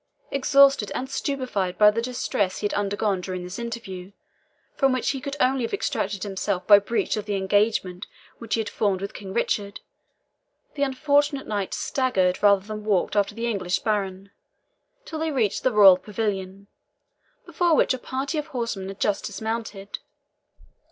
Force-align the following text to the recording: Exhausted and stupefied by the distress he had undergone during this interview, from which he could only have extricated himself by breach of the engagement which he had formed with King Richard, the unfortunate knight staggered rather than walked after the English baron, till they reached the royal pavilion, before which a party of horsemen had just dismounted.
Exhausted 0.31 0.91
and 0.95 1.07
stupefied 1.11 1.77
by 1.77 1.91
the 1.91 2.01
distress 2.01 2.57
he 2.57 2.65
had 2.65 2.73
undergone 2.73 3.21
during 3.21 3.43
this 3.43 3.59
interview, 3.59 4.11
from 4.73 4.91
which 4.91 5.11
he 5.11 5.21
could 5.21 5.35
only 5.39 5.63
have 5.63 5.75
extricated 5.75 6.23
himself 6.23 6.65
by 6.65 6.79
breach 6.79 7.15
of 7.17 7.25
the 7.25 7.35
engagement 7.35 8.07
which 8.39 8.55
he 8.55 8.61
had 8.61 8.67
formed 8.67 8.99
with 8.99 9.13
King 9.13 9.31
Richard, 9.31 9.79
the 10.73 10.81
unfortunate 10.81 11.45
knight 11.45 11.75
staggered 11.75 12.41
rather 12.41 12.65
than 12.65 12.83
walked 12.83 13.15
after 13.15 13.35
the 13.35 13.45
English 13.45 13.77
baron, 13.83 14.31
till 15.05 15.19
they 15.19 15.29
reached 15.31 15.61
the 15.61 15.71
royal 15.71 15.97
pavilion, 15.97 16.65
before 17.45 17.75
which 17.75 17.93
a 17.93 17.99
party 17.99 18.39
of 18.39 18.47
horsemen 18.47 18.87
had 18.87 18.99
just 18.99 19.25
dismounted. 19.25 19.99